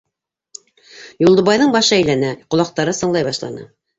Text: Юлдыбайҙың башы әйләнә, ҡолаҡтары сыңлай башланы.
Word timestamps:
Юлдыбайҙың 1.25 1.75
башы 1.77 1.95
әйләнә, 1.99 2.33
ҡолаҡтары 2.55 2.97
сыңлай 3.03 3.31
башланы. 3.31 3.71